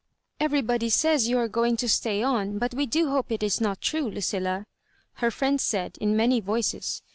"Everybody 0.39 0.89
says 0.89 1.27
you 1.27 1.37
are 1.37 1.47
^ing 1.49 1.77
to 1.77 1.87
stay 1.87 2.23
on, 2.23 2.57
but 2.57 2.73
we 2.73 2.87
do 2.87 3.11
hope 3.11 3.31
it 3.31 3.43
is 3.43 3.61
not 3.61 3.81
true, 3.81 4.09
Lucilla,*' 4.09 4.65
her 5.17 5.29
friends 5.29 5.61
said 5.61 5.95
in 6.01 6.17
many 6.17 6.39
voices. 6.39 7.03